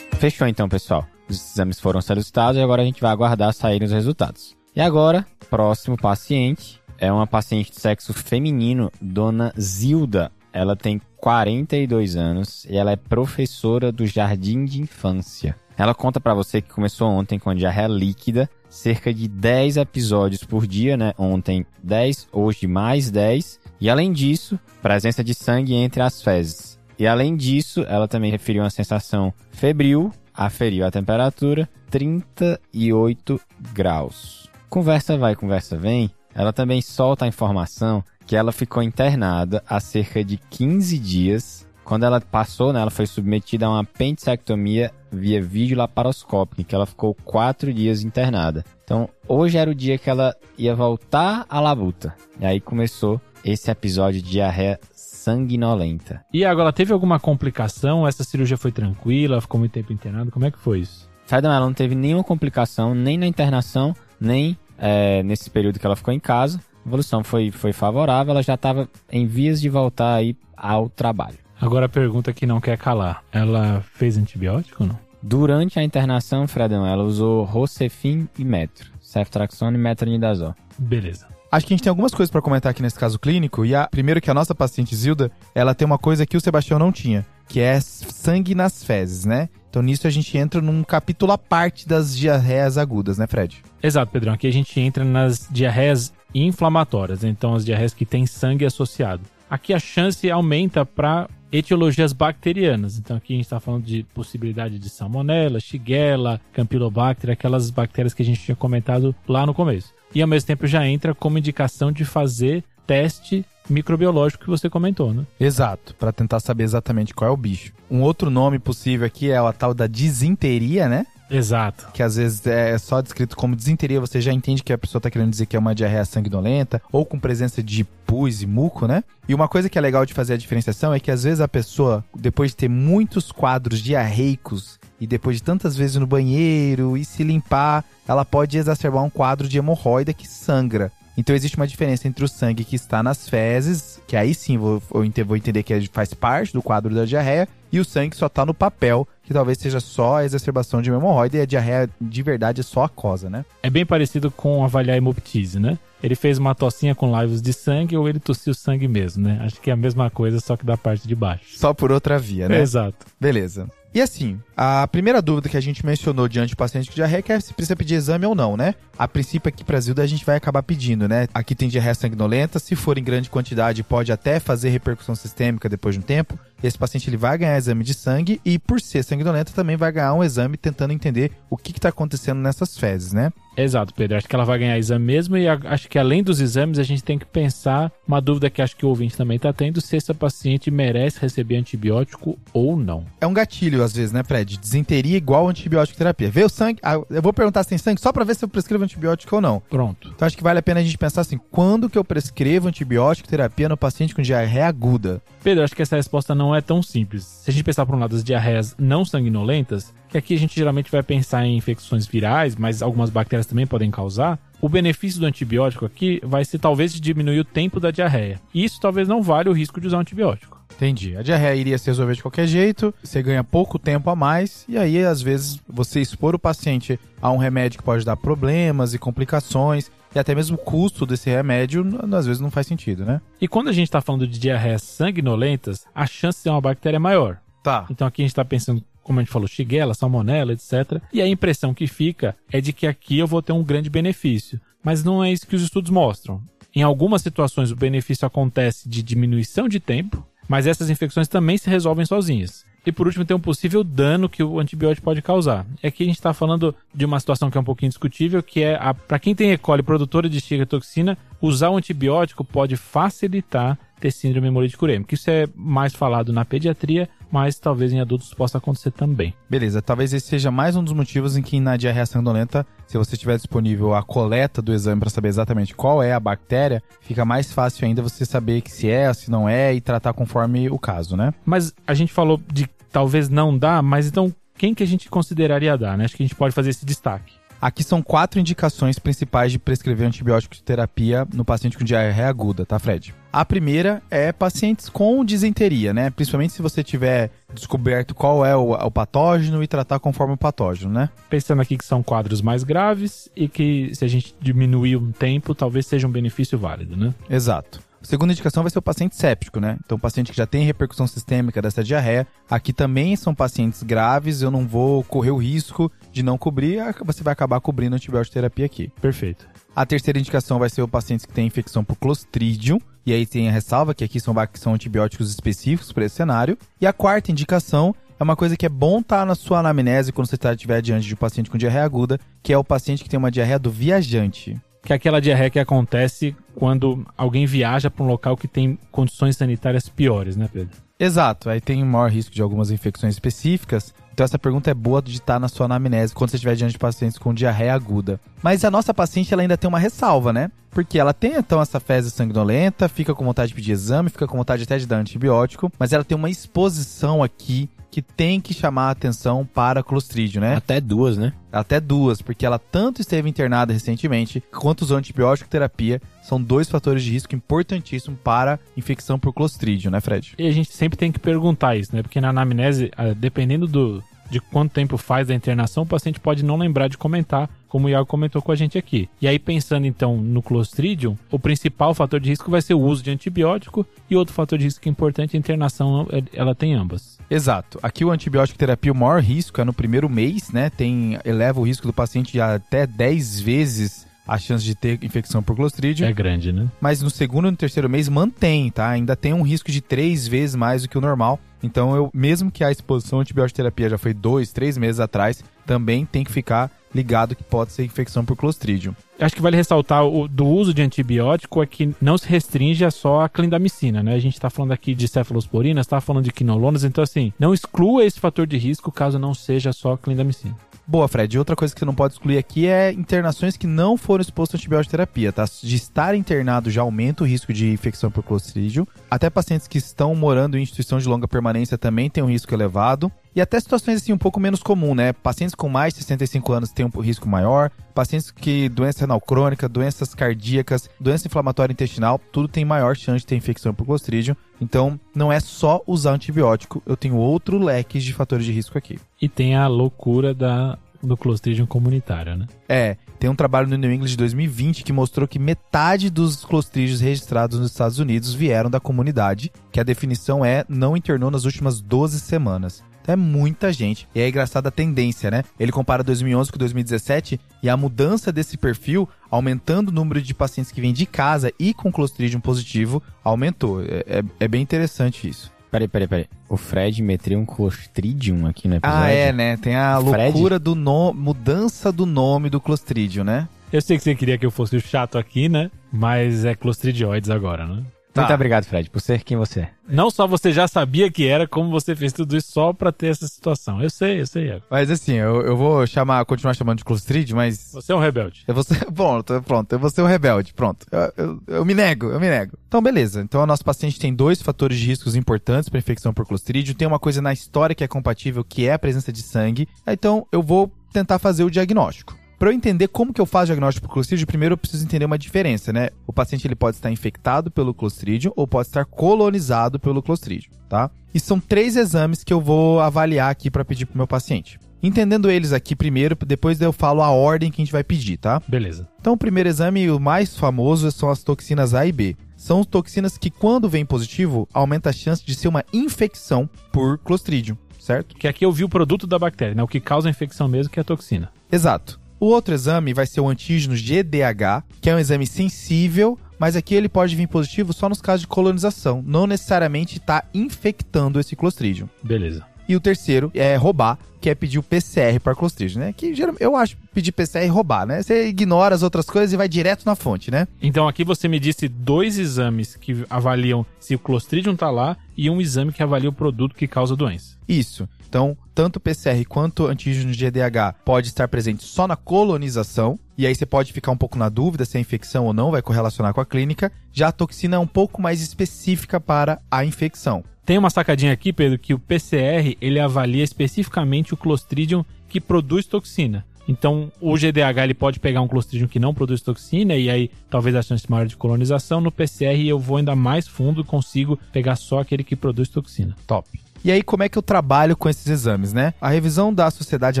[0.18, 1.06] Fechou então, pessoal.
[1.28, 4.56] Os exames foram solicitados e agora a gente vai aguardar saírem os resultados.
[4.74, 10.32] E agora, próximo paciente é uma paciente de sexo feminino, dona Zilda.
[10.52, 15.54] Ela tem 42 anos e ela é professora do Jardim de Infância.
[15.76, 20.66] Ela conta pra você que começou ontem com diarreia líquida, cerca de 10 episódios por
[20.66, 21.12] dia, né?
[21.16, 23.60] Ontem 10, hoje mais 10.
[23.80, 26.77] E além disso, presença de sangue entre as fezes.
[26.98, 33.40] E além disso, ela também referiu uma sensação febril, aferiu a temperatura 38
[33.72, 34.48] graus.
[34.68, 36.10] Conversa vai, conversa vem.
[36.34, 41.66] Ela também solta a informação que ela ficou internada há cerca de 15 dias.
[41.84, 46.84] Quando ela passou, né, ela foi submetida a uma apendicectomia via vídeo laparoscópica, que ela
[46.84, 48.62] ficou 4 dias internada.
[48.84, 52.14] Então, hoje era o dia que ela ia voltar à labuta.
[52.38, 54.78] E aí começou esse episódio de diarreia
[55.18, 56.24] sanguinolenta.
[56.32, 58.06] E agora, teve alguma complicação?
[58.06, 59.40] Essa cirurgia foi tranquila?
[59.40, 60.30] Ficou muito tempo internado?
[60.30, 61.08] Como é que foi isso?
[61.26, 65.96] Fredon, ela não teve nenhuma complicação, nem na internação, nem é, nesse período que ela
[65.96, 66.60] ficou em casa.
[66.84, 71.36] A evolução foi, foi favorável, ela já estava em vias de voltar aí ao trabalho.
[71.60, 73.22] Agora a pergunta que não quer calar.
[73.32, 74.98] Ela fez antibiótico ou não?
[75.20, 80.54] Durante a internação, Fredão, ela usou Rocefin e Metro, ceftraxona e metronidazol.
[80.78, 81.26] Beleza.
[81.50, 83.64] Acho que a gente tem algumas coisas pra comentar aqui nesse caso clínico.
[83.64, 86.78] E a, primeiro que a nossa paciente Zilda, ela tem uma coisa que o Sebastião
[86.78, 89.48] não tinha, que é sangue nas fezes, né?
[89.70, 93.62] Então nisso a gente entra num capítulo à parte das diarreias agudas, né, Fred?
[93.82, 94.34] Exato, Pedrão.
[94.34, 99.22] Aqui a gente entra nas diarreias inflamatórias, então as diarreias que têm sangue associado.
[99.48, 102.98] Aqui a chance aumenta para etiologias bacterianas.
[102.98, 108.22] Então aqui a gente está falando de possibilidade de salmonella, shigella, campylobacter, aquelas bactérias que
[108.22, 109.96] a gente tinha comentado lá no começo.
[110.14, 115.12] E ao mesmo tempo já entra como indicação de fazer teste microbiológico que você comentou,
[115.12, 115.26] né?
[115.38, 117.72] Exato, pra tentar saber exatamente qual é o bicho.
[117.90, 121.06] Um outro nome possível aqui é a tal da disenteria, né?
[121.30, 121.88] Exato.
[121.92, 125.10] que às vezes é só descrito como disenteria, você já entende que a pessoa tá
[125.10, 129.04] querendo dizer que é uma diarreia sanguinolenta ou com presença de pus e muco, né?
[129.28, 131.48] E uma coisa que é legal de fazer a diferenciação é que às vezes a
[131.48, 137.04] pessoa, depois de ter muitos quadros diarreicos e depois de tantas vezes no banheiro e
[137.04, 140.90] se limpar, ela pode exacerbar um quadro de hemorroida que sangra.
[141.18, 144.80] Então existe uma diferença entre o sangue que está nas fezes, que aí sim vou,
[144.88, 145.04] vou
[145.36, 148.54] entender que faz parte do quadro da diarreia, e o sangue que só está no
[148.54, 152.60] papel, que talvez seja só a exacerbação de uma hemorroida e a diarreia de verdade
[152.60, 153.44] é só aquosa, né?
[153.64, 155.76] É bem parecido com avaliar hemoptise, né?
[156.00, 159.40] Ele fez uma tocinha com laivos de sangue ou ele tossiu sangue mesmo, né?
[159.42, 161.58] Acho que é a mesma coisa, só que da parte de baixo.
[161.58, 162.60] Só por outra via, né?
[162.60, 163.06] Exato.
[163.20, 163.68] Beleza.
[163.92, 167.38] E assim, a primeira dúvida que a gente mencionou diante do paciente com diarreia é
[167.38, 168.74] se precisa pedir exame ou não, né?
[168.98, 171.28] A princípio aqui Zilda a gente vai acabar pedindo, né?
[171.32, 175.94] Aqui tem diarreia sanguinolenta, se for em grande quantidade pode até fazer repercussão sistêmica depois
[175.94, 176.36] de um tempo.
[176.60, 180.12] Esse paciente ele vai ganhar exame de sangue e por ser sanguinolenta também vai ganhar
[180.12, 183.32] um exame tentando entender o que está acontecendo nessas fezes, né?
[183.56, 184.16] Exato, Pedro.
[184.16, 187.02] Acho que ela vai ganhar exame mesmo e acho que além dos exames a gente
[187.02, 190.14] tem que pensar uma dúvida que acho que o ouvinte também está tendo se essa
[190.14, 193.04] paciente merece receber antibiótico ou não.
[193.20, 194.47] É um gatilho às vezes, né, Fred?
[194.56, 196.30] Desinteria igual antibiótico terapia.
[196.30, 198.48] Vê o sangue, ah, eu vou perguntar se tem sangue só para ver se eu
[198.48, 199.60] prescrevo antibiótico ou não.
[199.68, 200.12] Pronto.
[200.14, 203.28] Então acho que vale a pena a gente pensar assim, quando que eu prescrevo antibiótico
[203.28, 205.20] terapia no paciente com diarreia aguda?
[205.42, 207.24] Pedro, acho que essa resposta não é tão simples.
[207.24, 210.56] Se a gente pensar por um lado das diarreias não sanguinolentas, que aqui a gente
[210.56, 215.26] geralmente vai pensar em infecções virais, mas algumas bactérias também podem causar, o benefício do
[215.26, 218.40] antibiótico aqui vai ser talvez de diminuir o tempo da diarreia.
[218.52, 220.57] E isso talvez não vale o risco de usar um antibiótico.
[220.78, 221.16] Entendi.
[221.16, 224.78] A diarreia iria se resolver de qualquer jeito, você ganha pouco tempo a mais, e
[224.78, 228.98] aí, às vezes, você expor o paciente a um remédio que pode dar problemas e
[228.98, 233.20] complicações, e até mesmo o custo desse remédio, às vezes, não faz sentido, né?
[233.40, 236.96] E quando a gente está falando de diarreias sanguinolentas, a chance de ser uma bactéria
[236.96, 237.38] é maior.
[237.60, 237.84] Tá.
[237.90, 241.02] Então aqui a gente está pensando como a gente falou, Shigella, Salmonella, etc.
[241.12, 244.60] E a impressão que fica é de que aqui eu vou ter um grande benefício.
[244.84, 246.42] Mas não é isso que os estudos mostram.
[246.74, 251.68] Em algumas situações, o benefício acontece de diminuição de tempo, mas essas infecções também se
[251.68, 252.66] resolvem sozinhas.
[252.86, 255.66] E por último, tem um possível dano que o antibiótico pode causar.
[255.82, 258.62] É que a gente está falando de uma situação que é um pouquinho discutível, que
[258.62, 259.58] é para quem tem E.
[259.58, 265.14] coli produtora de toxina, usar o antibiótico pode facilitar ter síndrome hemolítica urêmica.
[265.14, 269.34] Isso é mais falado na pediatria, mas talvez em adultos possa acontecer também.
[269.48, 273.16] Beleza, talvez esse seja mais um dos motivos em que na diarreia sanguinolenta, se você
[273.16, 277.52] tiver disponível a coleta do exame para saber exatamente qual é a bactéria, fica mais
[277.52, 281.16] fácil ainda você saber que se é, se não é e tratar conforme o caso,
[281.16, 281.32] né?
[281.44, 285.76] Mas a gente falou de talvez não dá, mas então quem que a gente consideraria
[285.78, 286.04] dar, né?
[286.04, 287.32] Acho que a gente pode fazer esse destaque.
[287.60, 292.64] Aqui são quatro indicações principais de prescrever antibiótico de terapia no paciente com diarreia aguda,
[292.64, 293.14] tá, Fred?
[293.32, 296.10] A primeira é pacientes com disenteria, né?
[296.10, 300.92] Principalmente se você tiver descoberto qual é o, o, patógeno e tratar conforme o patógeno,
[300.92, 301.10] né?
[301.28, 305.54] Pensando aqui que são quadros mais graves e que se a gente diminuir um tempo,
[305.54, 307.12] talvez seja um benefício válido, né?
[307.28, 307.80] Exato.
[308.00, 309.76] A segunda indicação vai ser o paciente séptico, né?
[309.84, 312.26] Então, o paciente que já tem repercussão sistêmica dessa diarreia.
[312.48, 317.24] Aqui também são pacientes graves, eu não vou correr o risco de não cobrir, você
[317.24, 318.92] vai acabar cobrindo a antibiótico terapia aqui.
[319.00, 319.48] Perfeito.
[319.74, 323.48] A terceira indicação vai ser o paciente que tem infecção por Clostridium, e aí tem
[323.48, 326.56] a ressalva que aqui são, são antibióticos específicos para esse cenário.
[326.80, 330.12] E a quarta indicação é uma coisa que é bom estar tá na sua anamnese
[330.12, 333.08] quando você estiver diante de um paciente com diarreia aguda, que é o paciente que
[333.08, 338.02] tem uma diarreia do viajante que é aquela diarreia que acontece quando alguém viaja para
[338.02, 340.78] um local que tem condições sanitárias piores, né, Pedro?
[340.98, 343.92] Exato, aí tem um maior risco de algumas infecções específicas.
[344.14, 346.78] Então essa pergunta é boa de estar na sua anamnese quando você estiver diante de
[346.78, 348.18] pacientes com diarreia aguda.
[348.42, 350.50] Mas a nossa paciente ela ainda tem uma ressalva, né?
[350.70, 354.38] Porque ela tem então essa fezes sanguinolenta, fica com vontade de pedir exame, fica com
[354.38, 358.88] vontade até de dar antibiótico, mas ela tem uma exposição aqui que tem que chamar
[358.88, 360.54] a atenção para Clostridium, né?
[360.54, 361.32] Até duas, né?
[361.50, 367.02] Até duas, porque ela tanto esteve internada recentemente, quanto usou antibiótico terapia, são dois fatores
[367.02, 370.34] de risco importantíssimos para infecção por Clostridium, né, Fred?
[370.38, 372.02] E a gente sempre tem que perguntar isso, né?
[372.02, 376.44] Porque na anamnese, ah, dependendo do, de quanto tempo faz da internação, o paciente pode
[376.44, 379.08] não lembrar de comentar, como o Iago comentou com a gente aqui.
[379.20, 383.02] E aí, pensando então no Clostridium, o principal fator de risco vai ser o uso
[383.02, 387.18] de antibiótico e outro fator de risco importante, a internação, é, ela tem ambas.
[387.30, 387.78] Exato.
[387.82, 390.70] Aqui o antibiótico terapia, o maior risco é no primeiro mês, né?
[390.70, 395.56] Tem, eleva o risco do paciente até 10 vezes a chance de ter infecção por
[395.56, 396.06] Clostridium.
[396.06, 396.68] É grande, né?
[396.78, 398.90] Mas no segundo e no terceiro mês mantém, tá?
[398.90, 401.40] Ainda tem um risco de três vezes mais do que o normal.
[401.62, 406.04] Então, eu, mesmo que a exposição à terapia já foi dois, três meses atrás, também
[406.04, 408.94] tem que ficar ligado que pode ser infecção por Clostridium.
[409.20, 412.90] Acho que vale ressaltar o do uso de antibiótico é que não se restringe a
[412.90, 414.14] só a clindamicina, né?
[414.14, 418.04] A gente está falando aqui de cefalosporinas, está falando de quinolonas, então assim, não exclua
[418.04, 420.54] esse fator de risco caso não seja só a clindamicina.
[420.90, 421.38] Boa, Fred.
[421.38, 424.56] Outra coisa que você não pode excluir aqui é internações que não foram expostas à
[424.58, 425.44] antibiótico terapia, tá?
[425.62, 428.86] De estar internado já aumenta o risco de infecção por Clostridium.
[429.10, 433.12] Até pacientes que estão morando em instituição de longa permanência também tem um risco elevado.
[433.38, 435.12] E até situações assim um pouco menos comum, né?
[435.12, 439.68] Pacientes com mais de 65 anos têm um risco maior, pacientes que doença renal crônica,
[439.68, 444.34] doenças cardíacas, doença inflamatória intestinal, tudo tem maior chance de ter infecção por Clostridium.
[444.60, 448.98] Então, não é só usar antibiótico, eu tenho outro leque de fatores de risco aqui.
[449.22, 452.46] E tem a loucura da, do Clostridium comunitário, né?
[452.68, 457.00] É, tem um trabalho no New England de 2020 que mostrou que metade dos clostrídeos
[457.00, 461.80] registrados nos Estados Unidos vieram da comunidade, que a definição é não internou nas últimas
[461.80, 462.82] 12 semanas.
[463.08, 464.06] É muita gente.
[464.14, 465.42] E é engraçada a tendência, né?
[465.58, 470.70] Ele compara 2011 com 2017 e a mudança desse perfil, aumentando o número de pacientes
[470.70, 473.82] que vêm de casa e com clostridium positivo, aumentou.
[473.82, 475.50] É, é, é bem interessante isso.
[475.70, 476.26] Peraí, peraí, peraí.
[476.48, 479.04] O Fred meteu um Clostridium aqui no episódio.
[479.04, 479.56] Ah, é, né?
[479.58, 480.32] Tem a Fred?
[480.32, 483.48] loucura do nome, mudança do nome do Clostridium, né?
[483.70, 485.70] Eu sei que você queria que eu fosse o chato aqui, né?
[485.92, 487.82] Mas é Clostridioides agora, né?
[488.18, 488.22] Tá.
[488.22, 489.70] Muito obrigado, Fred, por ser quem você é.
[489.88, 493.08] Não só você já sabia que era, como você fez tudo isso só pra ter
[493.08, 493.82] essa situação.
[493.82, 494.60] Eu sei, eu sei.
[494.70, 498.44] Mas assim, eu, eu vou chamar, continuar chamando de Clostridium, mas Você é um rebelde.
[498.46, 498.84] Eu vou ser.
[498.92, 499.72] Pronto, pronto.
[499.72, 500.52] Eu vou ser um rebelde.
[500.52, 500.86] Pronto.
[500.90, 502.58] Eu, eu, eu me nego, eu me nego.
[502.66, 503.20] Então, beleza.
[503.22, 506.74] Então, a nossa paciente tem dois fatores de riscos importantes para infecção por Clostridium.
[506.74, 509.68] Tem uma coisa na história que é compatível, que é a presença de sangue.
[509.86, 512.16] Então, eu vou tentar fazer o diagnóstico.
[512.38, 515.04] Para eu entender como que eu faço o diagnóstico por Clostridium, primeiro eu preciso entender
[515.04, 515.88] uma diferença, né?
[516.06, 520.88] O paciente ele pode estar infectado pelo Clostridium ou pode estar colonizado pelo Clostridium, tá?
[521.12, 524.60] E são três exames que eu vou avaliar aqui para pedir pro meu paciente.
[524.80, 528.40] Entendendo eles aqui primeiro, depois eu falo a ordem que a gente vai pedir, tá?
[528.46, 528.86] Beleza.
[529.00, 532.16] Então, o primeiro exame, o mais famoso, são as toxinas A e B.
[532.36, 537.58] São toxinas que, quando vem positivo, aumenta a chance de ser uma infecção por Clostridium,
[537.80, 538.14] certo?
[538.14, 539.62] Que aqui eu vi o produto da bactéria, né?
[539.64, 541.32] O que causa a infecção mesmo, que é a toxina.
[541.50, 541.98] Exato.
[542.20, 546.74] O outro exame vai ser o antígeno GDH, que é um exame sensível, mas aqui
[546.74, 551.88] ele pode vir positivo só nos casos de colonização, não necessariamente está infectando esse Clostridium.
[552.02, 552.44] Beleza.
[552.68, 555.94] E o terceiro é roubar, que é pedir o PCR para Clostridium, né?
[555.96, 558.02] Que geralmente, eu acho pedir PCR e roubar, né?
[558.02, 560.46] Você ignora as outras coisas e vai direto na fonte, né?
[560.60, 565.30] Então aqui você me disse dois exames que avaliam se o Clostridium tá lá e
[565.30, 567.38] um exame que avalia o produto que causa a doença.
[567.48, 567.88] Isso.
[568.08, 573.26] Então, tanto o PCR quanto o antígeno GDH pode estar presente só na colonização, e
[573.26, 576.14] aí você pode ficar um pouco na dúvida se a infecção ou não vai correlacionar
[576.14, 576.72] com a clínica.
[576.92, 580.24] Já a toxina é um pouco mais específica para a infecção.
[580.46, 585.66] Tem uma sacadinha aqui, Pedro, que o PCR ele avalia especificamente o Clostridium que produz
[585.66, 586.24] toxina.
[586.48, 590.56] Então, o GDH ele pode pegar um Clostridium que não produz toxina e aí talvez
[590.56, 591.82] a chance maior de colonização.
[591.82, 595.94] No PCR eu vou ainda mais fundo e consigo pegar só aquele que produz toxina.
[596.06, 596.26] Top.
[596.64, 598.74] E aí, como é que eu trabalho com esses exames, né?
[598.80, 600.00] A revisão da Sociedade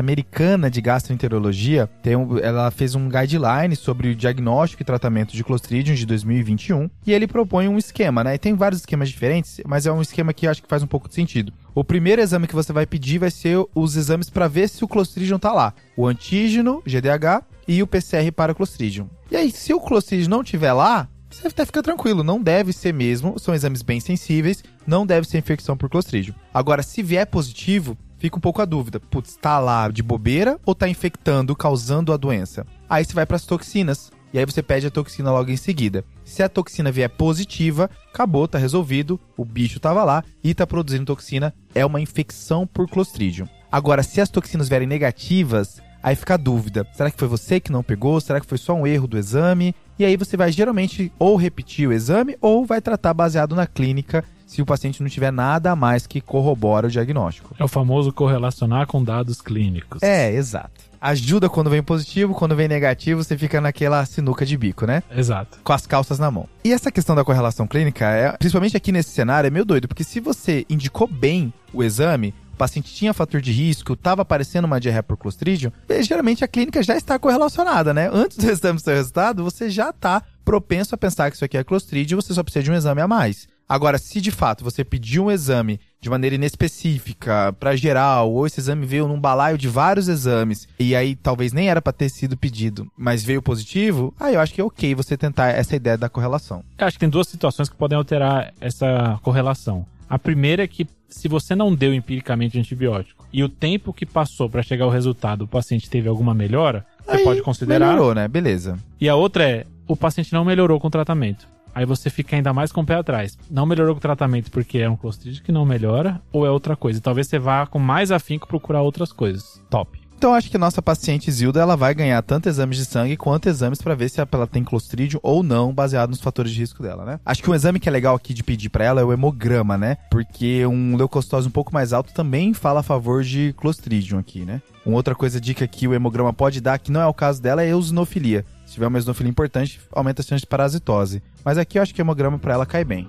[0.00, 5.44] Americana de Gastroenterologia, tem um, ela fez um guideline sobre o diagnóstico e tratamento de
[5.44, 8.34] Clostridium de 2021, e ele propõe um esquema, né?
[8.34, 10.86] E tem vários esquemas diferentes, mas é um esquema que eu acho que faz um
[10.86, 11.52] pouco de sentido.
[11.74, 14.88] O primeiro exame que você vai pedir vai ser os exames para ver se o
[14.88, 15.72] Clostridium tá lá.
[15.96, 19.08] O antígeno, GDH, e o PCR para o Clostridium.
[19.30, 21.06] E aí, se o Clostridium não tiver lá,
[21.40, 25.38] você até fica tranquilo, não deve ser mesmo, são exames bem sensíveis, não deve ser
[25.38, 26.34] infecção por Clostridium.
[26.52, 30.74] Agora, se vier positivo, fica um pouco a dúvida, putz, tá lá de bobeira ou
[30.74, 32.66] tá infectando, causando a doença?
[32.88, 36.04] Aí você vai para as toxinas, e aí você pede a toxina logo em seguida.
[36.24, 41.06] Se a toxina vier positiva, acabou, tá resolvido, o bicho tava lá e tá produzindo
[41.06, 43.48] toxina, é uma infecção por Clostridium.
[43.70, 46.86] Agora, se as toxinas vierem negativas, aí fica a dúvida.
[46.92, 48.20] Será que foi você que não pegou?
[48.20, 49.74] Será que foi só um erro do exame?
[49.98, 54.24] E aí você vai geralmente ou repetir o exame ou vai tratar baseado na clínica
[54.46, 57.54] se o paciente não tiver nada a mais que corrobora o diagnóstico.
[57.58, 60.02] É o famoso correlacionar com dados clínicos.
[60.02, 60.88] É, exato.
[61.00, 65.02] Ajuda quando vem positivo, quando vem negativo, você fica naquela sinuca de bico, né?
[65.14, 65.58] Exato.
[65.62, 66.48] Com as calças na mão.
[66.64, 70.02] E essa questão da correlação clínica, é, principalmente aqui nesse cenário, é meio doido, porque
[70.02, 75.02] se você indicou bem o exame, paciente tinha fator de risco, estava aparecendo uma diarreia
[75.02, 78.10] por Clostridium, e geralmente a clínica já está correlacionada, né?
[78.12, 81.64] Antes do exame ser resultado, você já está propenso a pensar que isso aqui é
[81.64, 83.46] Clostridium, você só precisa de um exame a mais.
[83.68, 88.60] Agora, se de fato você pediu um exame de maneira inespecífica, para geral, ou esse
[88.60, 92.36] exame veio num balaio de vários exames, e aí talvez nem era para ter sido
[92.36, 96.08] pedido, mas veio positivo, aí eu acho que é ok você tentar essa ideia da
[96.08, 96.64] correlação.
[96.78, 99.84] Eu acho que tem duas situações que podem alterar essa correlação.
[100.08, 104.48] A primeira é que se você não deu empiricamente antibiótico e o tempo que passou
[104.48, 107.88] para chegar ao resultado, o paciente teve alguma melhora, você Aí, pode considerar.
[107.88, 108.28] Melhorou, né?
[108.28, 108.78] Beleza.
[109.00, 111.48] E a outra é, o paciente não melhorou com o tratamento.
[111.74, 113.38] Aí você fica ainda mais com o pé atrás.
[113.50, 116.74] Não melhorou com o tratamento porque é um Clostridium que não melhora ou é outra
[116.74, 117.00] coisa.
[117.00, 119.62] Talvez você vá com mais afinco procurar outras coisas.
[119.70, 119.98] Top.
[120.18, 123.48] Então acho que a nossa paciente Zilda ela vai ganhar tanto exames de sangue quanto
[123.48, 127.04] exames para ver se ela tem clostridium ou não, baseado nos fatores de risco dela,
[127.04, 127.20] né?
[127.24, 129.78] Acho que um exame que é legal aqui de pedir para ela é o hemograma,
[129.78, 129.96] né?
[130.10, 134.60] Porque um leucocitose um pouco mais alto também fala a favor de clostridium aqui, né?
[134.84, 137.62] Uma outra coisa dica que o hemograma pode dar, que não é o caso dela,
[137.62, 138.44] é eosinofilia.
[138.66, 141.22] Se tiver uma eosinofilia importante, aumenta a chance de parasitose.
[141.44, 143.08] Mas aqui eu acho que o hemograma para ela cai bem.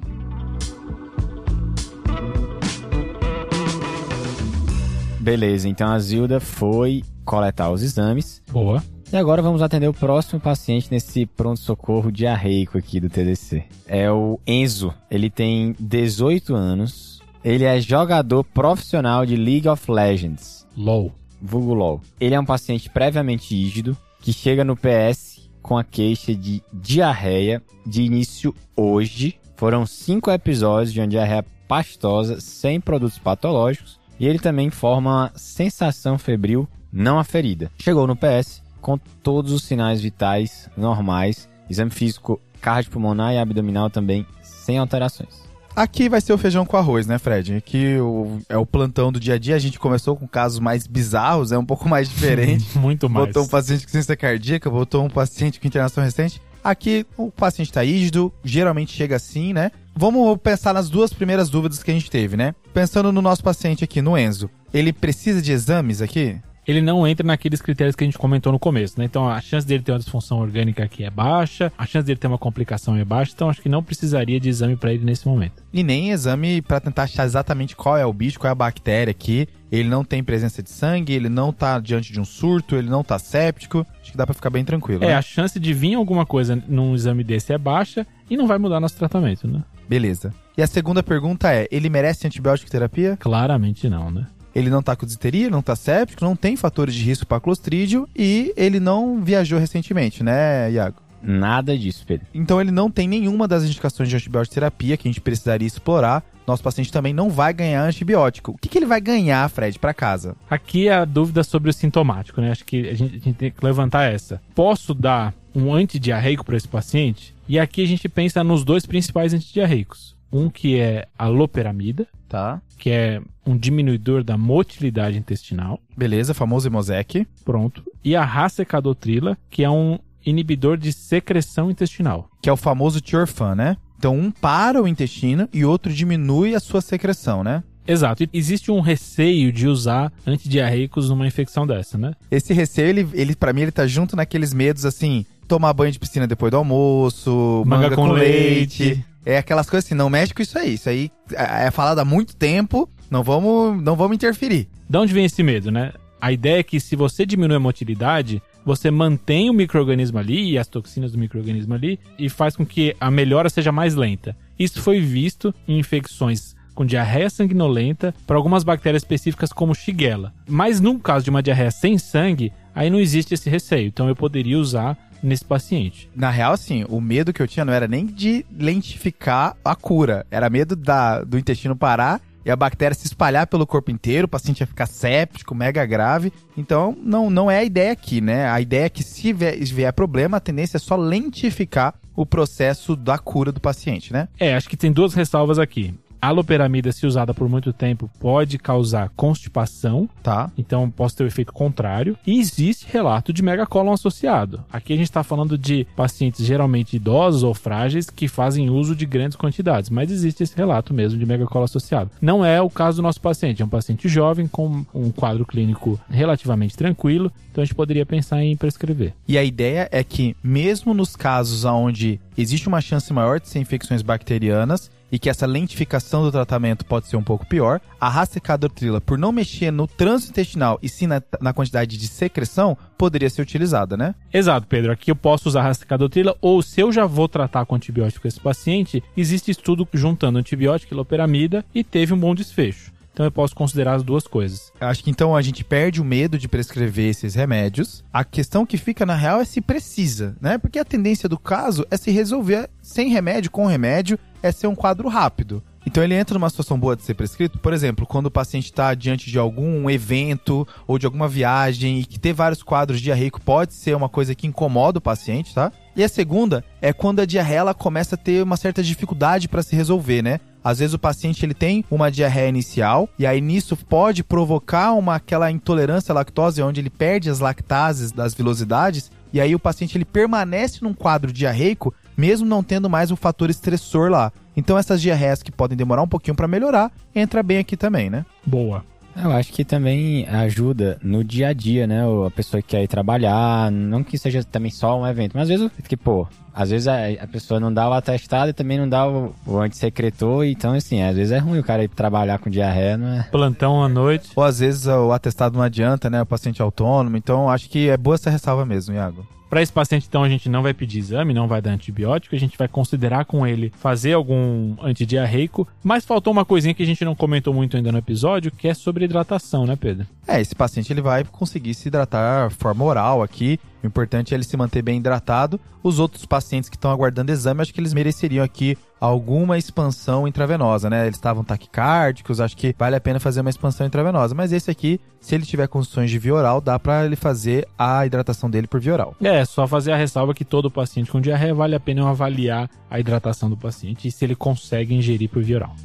[5.29, 8.41] Beleza, então a Zilda foi coletar os exames.
[8.51, 8.83] Boa.
[9.13, 13.63] E agora vamos atender o próximo paciente nesse pronto-socorro diarreico aqui do TDC.
[13.85, 14.91] É o Enzo.
[15.07, 17.21] Ele tem 18 anos.
[17.43, 20.65] Ele é jogador profissional de League of Legends.
[20.75, 21.11] LOL.
[21.39, 22.01] Vulgo LOL.
[22.19, 27.61] Ele é um paciente previamente ígido que chega no PS com a queixa de diarreia
[27.85, 29.35] de início hoje.
[29.57, 35.31] Foram cinco episódios de uma diarreia pastosa sem produtos patológicos e ele também informa uma
[35.35, 37.71] sensação febril não aferida.
[37.79, 44.25] Chegou no PS com todos os sinais vitais normais, exame físico cardiopulmonar e abdominal também
[44.41, 45.49] sem alterações.
[45.75, 47.55] Aqui vai ser o feijão com arroz, né, Fred?
[47.55, 49.55] Aqui o, é o plantão do dia a dia.
[49.55, 52.65] A gente começou com casos mais bizarros, é um pouco mais diferente.
[52.77, 53.27] Muito mais.
[53.27, 56.41] Botou um paciente com ciência cardíaca, botou um paciente com internação recente.
[56.61, 59.71] Aqui o paciente está ígido, geralmente chega assim, né?
[60.01, 62.55] Vamos pensar nas duas primeiras dúvidas que a gente teve, né?
[62.73, 64.49] Pensando no nosso paciente aqui, no Enzo.
[64.73, 66.39] Ele precisa de exames aqui?
[66.69, 69.05] Ele não entra naqueles critérios que a gente comentou no começo, né?
[69.05, 72.27] Então a chance dele ter uma disfunção orgânica aqui é baixa, a chance dele ter
[72.27, 75.63] uma complicação é baixa, então acho que não precisaria de exame para ele nesse momento.
[75.73, 79.09] E nem exame para tentar achar exatamente qual é o bicho, qual é a bactéria
[79.09, 79.47] aqui.
[79.71, 83.03] Ele não tem presença de sangue, ele não tá diante de um surto, ele não
[83.03, 83.85] tá séptico.
[84.01, 85.03] Acho que dá para ficar bem tranquilo.
[85.03, 85.15] É, né?
[85.15, 88.79] a chance de vir alguma coisa num exame desse é baixa e não vai mudar
[88.79, 89.63] nosso tratamento, né?
[89.87, 90.31] Beleza.
[90.55, 93.17] E a segunda pergunta é: ele merece antibiótico terapia?
[93.17, 94.27] Claramente não, né?
[94.53, 98.07] Ele não tá com disteria, não tá séptico, não tem fatores de risco para clostrídio
[98.15, 100.97] e ele não viajou recentemente, né, Iago?
[101.21, 102.25] Nada disso, Pedro.
[102.33, 106.23] Então ele não tem nenhuma das indicações de antibiótico terapia que a gente precisaria explorar.
[106.47, 108.53] Nosso paciente também não vai ganhar antibiótico.
[108.53, 110.35] O que, que ele vai ganhar, Fred, para casa?
[110.49, 112.51] Aqui é a dúvida sobre o sintomático, né?
[112.51, 114.41] Acho que a gente, a gente tem que levantar essa.
[114.55, 117.35] Posso dar um antidiarreico para esse paciente?
[117.47, 120.15] E aqui a gente pensa nos dois principais antidiarreicos.
[120.31, 122.61] Um que é a loperamida, Tá.
[122.77, 125.79] que é um diminuidor da motilidade intestinal.
[125.97, 127.27] Beleza, famoso Emosec.
[127.43, 127.83] Pronto.
[128.03, 132.29] E a racecadotrila, que é um inibidor de secreção intestinal.
[132.41, 133.77] Que é o famoso Tiorfan, né?
[133.97, 137.63] Então um para o intestino e outro diminui a sua secreção, né?
[137.87, 138.23] Exato.
[138.23, 142.13] E existe um receio de usar antidiarreicos numa infecção dessa, né?
[142.29, 145.97] Esse receio, ele, ele para mim, ele tá junto naqueles medos assim, tomar banho de
[145.97, 148.83] piscina depois do almoço, manga, Manga com, com leite.
[148.83, 149.05] leite.
[149.25, 150.73] É aquelas coisas assim, não mexe com isso aí.
[150.73, 154.67] Isso aí é é falado há muito tempo, não vamos, não vamos interferir.
[154.89, 155.93] De onde vem esse medo, né?
[156.21, 160.57] A ideia é que se você diminui a motilidade, você mantém o microorganismo ali e
[160.57, 164.35] as toxinas do microorganismo ali e faz com que a melhora seja mais lenta.
[164.57, 170.33] Isso foi visto em infecções com diarreia sanguinolenta para algumas bactérias específicas como Shigella.
[170.47, 173.87] Mas no caso de uma diarreia sem sangue, aí não existe esse receio.
[173.87, 176.09] Então eu poderia usar nesse paciente.
[176.15, 180.25] Na real, assim, o medo que eu tinha não era nem de lentificar a cura,
[180.31, 184.29] era medo da, do intestino parar e a bactéria se espalhar pelo corpo inteiro, o
[184.29, 186.31] paciente ia ficar séptico, mega grave.
[186.57, 188.49] Então, não, não é a ideia aqui, né?
[188.49, 192.95] A ideia é que se vier, vier problema, a tendência é só lentificar o processo
[192.95, 194.27] da cura do paciente, né?
[194.39, 195.93] É, acho que tem duas ressalvas aqui.
[196.21, 200.51] A loperamida, se usada por muito tempo, pode causar constipação, Tá.
[200.57, 202.17] então posso ter o efeito contrário.
[202.27, 204.63] E existe relato de megacólon associado.
[204.71, 209.05] Aqui a gente está falando de pacientes geralmente idosos ou frágeis que fazem uso de
[209.05, 212.11] grandes quantidades, mas existe esse relato mesmo de megacólon associado.
[212.21, 215.99] Não é o caso do nosso paciente, é um paciente jovem com um quadro clínico
[216.09, 219.13] relativamente tranquilo, então a gente poderia pensar em prescrever.
[219.27, 223.59] E a ideia é que, mesmo nos casos onde existe uma chance maior de ser
[223.59, 229.01] infecções bacterianas e que essa lentificação do tratamento pode ser um pouco pior, a racecadotrila,
[229.01, 233.41] por não mexer no trânsito intestinal e sim na, na quantidade de secreção, poderia ser
[233.41, 234.15] utilizada, né?
[234.33, 234.91] Exato, Pedro.
[234.91, 239.03] Aqui eu posso usar racecadotrila ou se eu já vou tratar com antibiótico esse paciente,
[239.15, 242.91] existe estudo juntando antibiótico e loperamida e teve um bom desfecho.
[243.19, 244.71] Então eu posso considerar as duas coisas.
[244.79, 248.01] Acho que então a gente perde o medo de prescrever esses remédios.
[248.13, 250.57] A questão que fica na real é se precisa, né?
[250.57, 254.75] Porque a tendência do caso é se resolver sem remédio, com remédio, é ser um
[254.75, 255.63] quadro rápido.
[255.85, 258.93] Então ele entra numa situação boa de ser prescrito, por exemplo, quando o paciente está
[258.93, 263.73] diante de algum evento ou de alguma viagem e que ter vários quadros diarreicos pode
[263.73, 265.71] ser uma coisa que incomoda o paciente, tá?
[265.95, 269.63] E a segunda é quando a diarreia ela começa a ter uma certa dificuldade para
[269.63, 270.39] se resolver, né?
[270.63, 275.15] Às vezes o paciente ele tem uma diarreia inicial e aí nisso pode provocar uma
[275.15, 279.97] aquela intolerância à lactose onde ele perde as lactases das vilosidades e aí o paciente
[279.97, 284.29] ele permanece num quadro diarreico mesmo não tendo mais um fator estressor lá.
[284.55, 288.25] Então essas diarreias que podem demorar um pouquinho para melhorar, entra bem aqui também, né?
[288.45, 288.83] Boa.
[289.15, 292.01] Eu acho que também ajuda no dia a dia, né?
[292.25, 295.59] A pessoa que quer ir trabalhar, não que seja também só um evento, mas às
[295.59, 298.87] vezes, que, pô, às vezes a, a, pessoa não dá o atestado e também não
[298.87, 302.49] dá o, o antissecretor, então assim, às vezes é ruim o cara ir trabalhar com
[302.49, 303.23] diarreia, não é?
[303.31, 304.29] Plantão à noite.
[304.35, 306.21] Ou às vezes o atestado não adianta, né?
[306.21, 309.25] O paciente é autônomo, então acho que é boa essa ressalva mesmo, Iago.
[309.49, 312.39] Para esse paciente, então, a gente não vai pedir exame, não vai dar antibiótico, a
[312.39, 317.03] gente vai considerar com ele fazer algum antidiarreico, mas faltou uma coisinha que a gente
[317.03, 320.05] não comentou muito ainda no episódio, que é sobre hidratação, né, Pedro?
[320.27, 324.43] É, esse paciente ele vai conseguir se hidratar forma oral aqui, o importante é ele
[324.43, 325.59] se manter bem hidratado.
[325.81, 330.89] Os outros pacientes que estão aguardando exame, acho que eles mereceriam aqui alguma expansão intravenosa,
[330.89, 331.05] né?
[331.05, 334.35] Eles estavam taquicárdicos, acho que vale a pena fazer uma expansão intravenosa.
[334.35, 338.05] Mas esse aqui, se ele tiver condições de via oral, dá para ele fazer a
[338.05, 339.15] hidratação dele por via oral.
[339.21, 342.69] É, só fazer a ressalva que todo paciente com diarreia vale a pena eu avaliar
[342.89, 345.75] a hidratação do paciente e se ele consegue ingerir por via oral.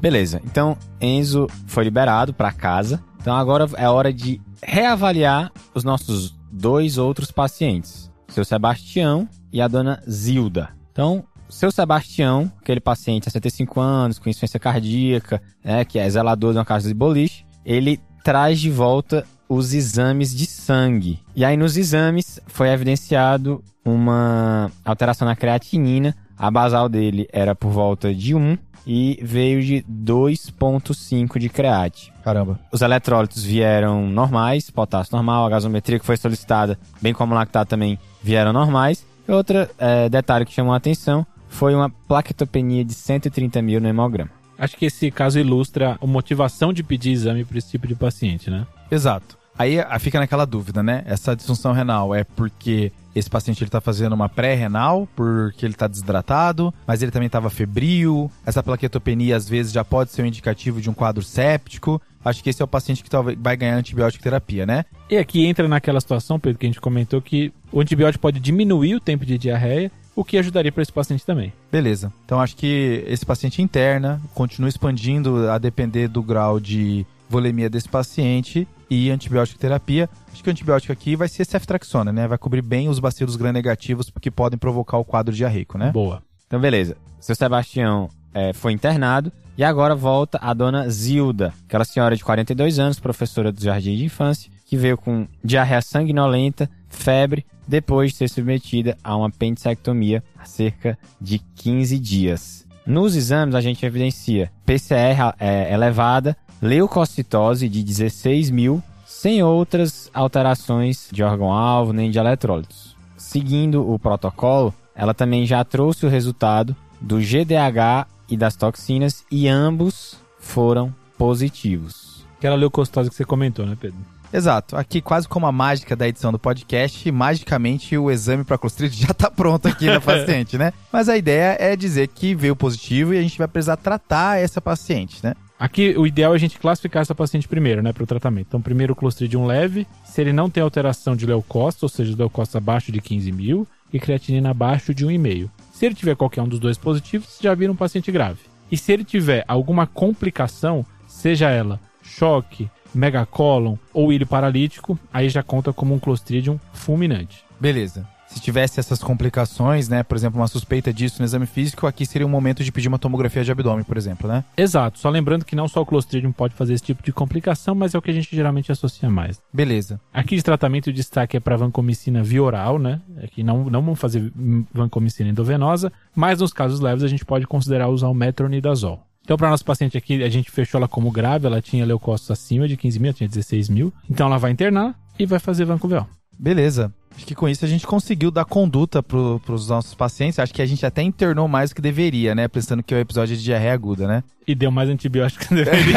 [0.00, 6.32] Beleza, então Enzo foi liberado para casa então agora é hora de reavaliar os nossos
[6.48, 10.68] dois outros pacientes, seu Sebastião e a dona Zilda.
[10.92, 16.52] Então, seu Sebastião, aquele paciente de 65 anos, com insuficiência cardíaca, né, que é zelador
[16.52, 21.18] de uma casa de boliche, ele traz de volta os exames de sangue.
[21.34, 26.14] E aí nos exames foi evidenciado uma alteração na creatinina.
[26.38, 32.12] A basal dele era por volta de 1 e veio de 2,5 de create.
[32.22, 32.58] Caramba.
[32.70, 37.70] Os eletrólitos vieram normais, potássio normal, a gasometria que foi solicitada, bem como o lactato
[37.70, 39.04] também vieram normais.
[39.28, 43.88] E outro é, detalhe que chamou a atenção foi uma plaquetopenia de 130 mil no
[43.88, 44.30] hemograma.
[44.58, 48.50] Acho que esse caso ilustra a motivação de pedir exame para esse tipo de paciente,
[48.50, 48.66] né?
[48.90, 49.36] Exato.
[49.58, 51.02] Aí fica naquela dúvida, né?
[51.06, 55.86] Essa disfunção renal é porque esse paciente ele tá fazendo uma pré-renal porque ele está
[55.86, 58.30] desidratado, mas ele também estava febril.
[58.44, 62.00] Essa plaquetopenia às vezes já pode ser um indicativo de um quadro séptico.
[62.22, 64.84] Acho que esse é o paciente que talvez vai ganhar antibiótico terapia, né?
[65.08, 68.96] E aqui entra naquela situação, Pedro, que a gente comentou que o antibiótico pode diminuir
[68.96, 71.52] o tempo de diarreia, o que ajudaria para esse paciente também.
[71.70, 72.12] Beleza.
[72.24, 77.88] Então acho que esse paciente interna continua expandindo a depender do grau de volemia desse
[77.88, 80.08] paciente e antibiótico terapia.
[80.32, 82.28] Acho que o antibiótico aqui vai ser ceftraxona, né?
[82.28, 85.90] Vai cobrir bem os bacilos gram-negativos que podem provocar o quadro diarreico, né?
[85.90, 86.22] Boa.
[86.46, 86.96] Então, beleza.
[87.20, 92.78] Seu Sebastião é, foi internado e agora volta a dona Zilda, aquela senhora de 42
[92.78, 98.28] anos, professora do Jardim de Infância, que veio com diarreia sanguinolenta, febre, depois de ser
[98.28, 102.66] submetida a uma apendicectomia há cerca de 15 dias.
[102.86, 111.08] Nos exames, a gente evidencia PCR é, elevada, leucocitose de 16 mil, sem outras alterações
[111.12, 112.96] de órgão-alvo nem de eletrólitos.
[113.16, 119.48] Seguindo o protocolo, ela também já trouxe o resultado do GDH e das toxinas e
[119.48, 122.24] ambos foram positivos.
[122.38, 123.98] Aquela leucocitose que você comentou, né, Pedro?
[124.32, 124.76] Exato.
[124.76, 129.12] Aqui, quase como a mágica da edição do podcast, magicamente o exame para Clostridium já
[129.12, 130.72] está pronto aqui na paciente, né?
[130.92, 134.60] Mas a ideia é dizer que veio positivo e a gente vai precisar tratar essa
[134.60, 135.34] paciente, né?
[135.58, 138.48] Aqui, o ideal é a gente classificar essa paciente primeiro, né, para o tratamento.
[138.48, 142.56] Então, primeiro o Clostridium leve, se ele não tem alteração de leucócitos, ou seja, leucócitos
[142.56, 145.48] abaixo de 15 mil, e creatinina abaixo de 1,5.
[145.72, 148.40] Se ele tiver qualquer um dos dois positivos, já vira um paciente grave.
[148.70, 155.42] E se ele tiver alguma complicação, seja ela choque, megacolon ou ilho paralítico, aí já
[155.42, 157.44] conta como um Clostridium fulminante.
[157.58, 162.04] Beleza se tivesse essas complicações, né, por exemplo, uma suspeita disso no exame físico, aqui
[162.04, 164.44] seria um momento de pedir uma tomografia de abdômen, por exemplo, né?
[164.56, 164.98] Exato.
[164.98, 167.98] Só lembrando que não só o Clostridium pode fazer esse tipo de complicação, mas é
[167.98, 169.40] o que a gente geralmente associa mais.
[169.52, 170.00] Beleza.
[170.12, 173.00] Aqui de tratamento o destaque é para vancomicina via oral, né?
[173.22, 174.32] Aqui não, não vamos fazer
[174.72, 179.06] vancomicina endovenosa, mas nos casos leves a gente pode considerar usar o metronidazol.
[179.26, 182.68] Então, para nosso paciente aqui, a gente fechou ela como grave, ela tinha leucócitos acima
[182.68, 183.92] de 15 mil, tinha 16 mil.
[184.08, 186.06] Então, ela vai internar e vai fazer vancovel.
[186.38, 186.92] Beleza.
[187.16, 190.38] Acho que com isso a gente conseguiu dar conduta para os nossos pacientes.
[190.38, 192.46] Acho que a gente até internou mais do que deveria, né?
[192.46, 194.22] Pensando que é o episódio de diarreia aguda, né?
[194.46, 195.96] E deu mais antibiótico que deveria.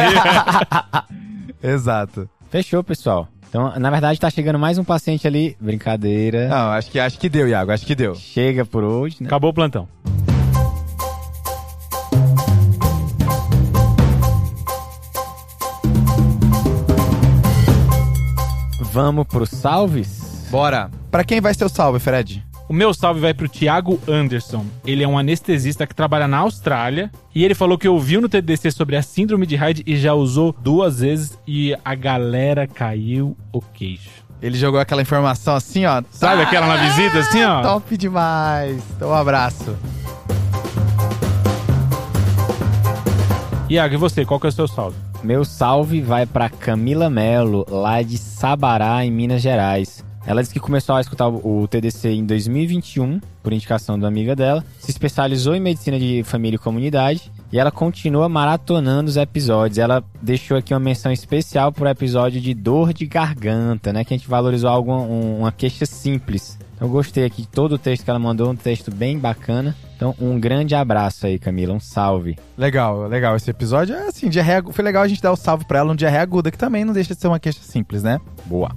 [1.62, 2.30] Exato.
[2.50, 3.28] Fechou, pessoal.
[3.50, 5.58] Então, na verdade, tá chegando mais um paciente ali.
[5.60, 6.48] Brincadeira.
[6.48, 7.72] Não, acho que, acho que deu, Iago.
[7.72, 8.16] Acho que deu.
[8.16, 9.28] Chega por hoje, né?
[9.28, 9.88] Acabou o plantão.
[18.92, 20.19] Vamos pro salves?
[20.50, 20.90] Bora.
[21.12, 22.44] Para quem vai ser o salve, Fred?
[22.68, 24.64] O meu salve vai pro Thiago Anderson.
[24.86, 27.12] Ele é um anestesista que trabalha na Austrália.
[27.34, 30.54] E ele falou que ouviu no TDC sobre a síndrome de Hyde e já usou
[30.54, 34.24] duas vezes e a galera caiu o queixo.
[34.40, 36.04] Ele jogou aquela informação assim, ó.
[36.12, 37.62] Sabe aquela na visita assim, ó?
[37.62, 38.82] Top demais.
[38.96, 39.76] Então, um abraço.
[43.68, 44.26] Iago, e você?
[44.26, 44.96] Qual que é o seu salve?
[45.24, 50.04] Meu salve vai para Camila Melo, lá de Sabará, em Minas Gerais.
[50.30, 54.64] Ela disse que começou a escutar o TDC em 2021, por indicação da amiga dela,
[54.78, 59.80] se especializou em medicina de família e comunidade e ela continua maratonando os episódios.
[59.80, 64.04] Ela deixou aqui uma menção especial para o episódio de dor de garganta, né?
[64.04, 66.60] Que a gente valorizou algo, um, uma queixa simples.
[66.76, 69.76] Então, eu gostei aqui de todo o texto que ela mandou, um texto bem bacana.
[69.96, 71.74] Então, um grande abraço aí, Camila.
[71.74, 72.38] Um salve.
[72.56, 73.36] Legal, legal.
[73.36, 75.96] Esse episódio é assim, diarreia, foi legal a gente dar o salve para ela, um
[75.96, 78.22] diarreia aguda, que também não deixa de ser uma queixa simples, né?
[78.46, 78.70] Boa.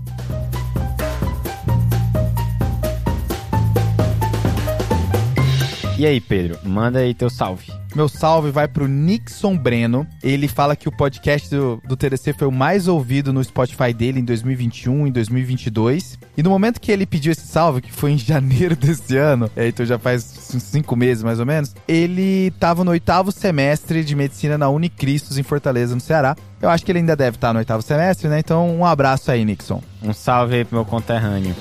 [6.03, 7.73] E aí, Pedro, manda aí teu salve.
[7.95, 10.05] Meu salve vai pro Nixon Breno.
[10.21, 14.19] Ele fala que o podcast do, do TDC foi o mais ouvido no Spotify dele
[14.19, 16.19] em 2021 e 2022.
[16.37, 19.69] E no momento que ele pediu esse salve, que foi em janeiro desse ano, é,
[19.69, 24.59] então já faz cinco meses mais ou menos, ele tava no oitavo semestre de medicina
[24.59, 26.35] na Unicristos em Fortaleza, no Ceará.
[26.61, 28.41] Eu acho que ele ainda deve estar no oitavo semestre, né?
[28.41, 29.81] Então um abraço aí, Nixon.
[30.03, 31.55] Um salve aí pro meu conterrâneo.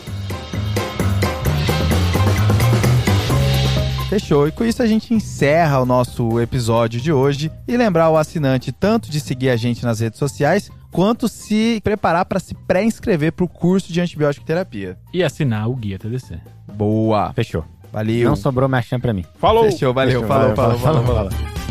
[4.12, 4.46] Fechou.
[4.46, 7.50] E com isso a gente encerra o nosso episódio de hoje.
[7.66, 12.26] E lembrar o assinante tanto de seguir a gente nas redes sociais, quanto se preparar
[12.26, 14.98] para se pré-inscrever para o curso de antibiótico terapia.
[15.14, 16.42] E assinar o Guia TDC.
[16.74, 17.32] Boa.
[17.32, 17.64] Fechou.
[17.90, 18.28] Valeu.
[18.28, 19.24] Não sobrou merchan pra mim.
[19.40, 19.64] Falou!
[19.72, 20.20] Fechou, valeu.
[20.20, 21.62] Fechou, falou, valeu, falou, falou, falou.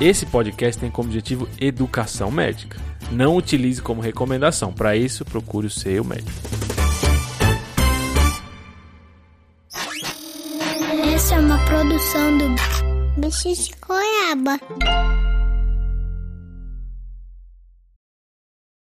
[0.00, 2.91] Esse podcast tem como objetivo educação médica.
[3.12, 4.72] Não utilize como recomendação.
[4.72, 6.30] Para isso, procure o seu médico.
[11.14, 12.48] Essa é uma produção do
[13.20, 14.58] Bicho de Goiaba.